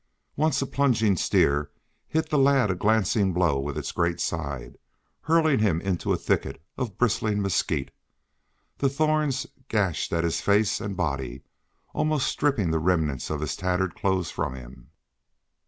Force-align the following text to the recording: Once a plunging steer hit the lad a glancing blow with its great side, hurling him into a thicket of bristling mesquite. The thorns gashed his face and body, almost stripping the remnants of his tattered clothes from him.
Once 0.35 0.59
a 0.63 0.65
plunging 0.65 1.15
steer 1.15 1.69
hit 2.07 2.29
the 2.29 2.37
lad 2.39 2.71
a 2.71 2.75
glancing 2.75 3.33
blow 3.33 3.59
with 3.59 3.77
its 3.77 3.91
great 3.91 4.19
side, 4.19 4.79
hurling 5.21 5.59
him 5.59 5.79
into 5.79 6.11
a 6.11 6.17
thicket 6.17 6.59
of 6.75 6.97
bristling 6.97 7.39
mesquite. 7.39 7.91
The 8.79 8.89
thorns 8.89 9.45
gashed 9.67 10.09
his 10.09 10.41
face 10.41 10.81
and 10.81 10.97
body, 10.97 11.43
almost 11.93 12.25
stripping 12.27 12.71
the 12.71 12.79
remnants 12.79 13.29
of 13.29 13.41
his 13.41 13.55
tattered 13.55 13.93
clothes 13.93 14.31
from 14.31 14.55
him. 14.55 14.89